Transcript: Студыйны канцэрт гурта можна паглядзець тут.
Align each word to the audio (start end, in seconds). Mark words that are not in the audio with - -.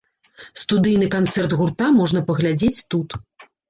Студыйны 0.61 1.11
канцэрт 1.17 1.51
гурта 1.61 1.93
можна 2.01 2.27
паглядзець 2.35 2.77
тут. 2.93 3.09